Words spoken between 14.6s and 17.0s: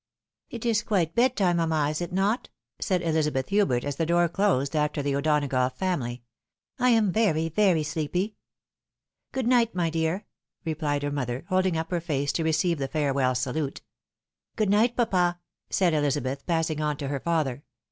night, papa," said Elizabeth, passing on